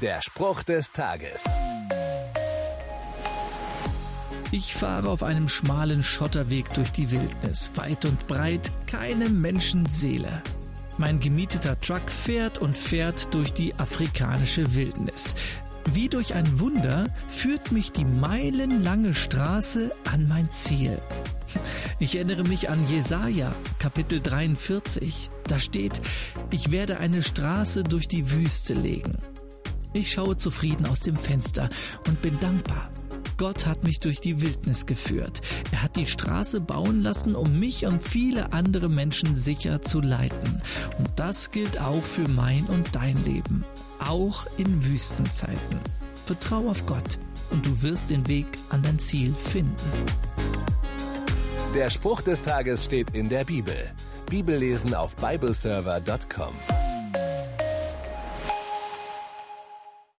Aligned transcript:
Der 0.00 0.22
Spruch 0.22 0.62
des 0.62 0.92
Tages. 0.92 1.44
Ich 4.50 4.74
fahre 4.74 5.10
auf 5.10 5.22
einem 5.22 5.46
schmalen 5.50 6.02
Schotterweg 6.02 6.72
durch 6.72 6.90
die 6.90 7.10
Wildnis. 7.10 7.70
Weit 7.74 8.06
und 8.06 8.26
breit 8.26 8.72
keine 8.86 9.28
Menschenseele. 9.28 10.42
Mein 10.96 11.20
gemieteter 11.20 11.78
Truck 11.82 12.10
fährt 12.10 12.56
und 12.56 12.74
fährt 12.74 13.34
durch 13.34 13.52
die 13.52 13.74
afrikanische 13.74 14.74
Wildnis. 14.74 15.34
Wie 15.92 16.08
durch 16.08 16.32
ein 16.32 16.60
Wunder 16.60 17.04
führt 17.28 17.70
mich 17.70 17.92
die 17.92 18.06
meilenlange 18.06 19.12
Straße 19.12 19.92
an 20.10 20.26
mein 20.28 20.50
Ziel. 20.50 20.98
Ich 21.98 22.16
erinnere 22.16 22.44
mich 22.44 22.70
an 22.70 22.86
Jesaja, 22.88 23.52
Kapitel 23.78 24.22
43. 24.22 25.28
Da 25.46 25.58
steht, 25.58 26.00
ich 26.50 26.70
werde 26.70 26.96
eine 26.96 27.22
Straße 27.22 27.84
durch 27.84 28.08
die 28.08 28.30
Wüste 28.30 28.72
legen. 28.72 29.18
Ich 29.92 30.12
schaue 30.12 30.36
zufrieden 30.36 30.86
aus 30.86 31.00
dem 31.00 31.16
Fenster 31.16 31.68
und 32.06 32.22
bin 32.22 32.38
dankbar. 32.40 32.90
Gott 33.36 33.64
hat 33.64 33.84
mich 33.84 34.00
durch 34.00 34.20
die 34.20 34.42
Wildnis 34.42 34.84
geführt. 34.84 35.40
Er 35.72 35.82
hat 35.82 35.96
die 35.96 36.06
Straße 36.06 36.60
bauen 36.60 37.00
lassen, 37.00 37.34
um 37.34 37.58
mich 37.58 37.86
und 37.86 38.02
viele 38.02 38.52
andere 38.52 38.90
Menschen 38.90 39.34
sicher 39.34 39.80
zu 39.80 40.02
leiten. 40.02 40.60
Und 40.98 41.08
das 41.16 41.50
gilt 41.50 41.80
auch 41.80 42.04
für 42.04 42.28
mein 42.28 42.64
und 42.66 42.94
dein 42.94 43.16
Leben. 43.24 43.64
Auch 43.98 44.46
in 44.58 44.84
Wüstenzeiten. 44.84 45.80
Vertrau 46.26 46.68
auf 46.68 46.84
Gott 46.84 47.18
und 47.50 47.64
du 47.64 47.82
wirst 47.82 48.10
den 48.10 48.28
Weg 48.28 48.46
an 48.68 48.82
dein 48.82 48.98
Ziel 48.98 49.34
finden. 49.34 49.74
Der 51.74 51.88
Spruch 51.88 52.20
des 52.20 52.42
Tages 52.42 52.84
steht 52.84 53.14
in 53.14 53.28
der 53.28 53.44
Bibel. 53.44 53.76
Bibellesen 54.28 54.94
auf 54.94 55.16
bibleserver.com. 55.16 56.89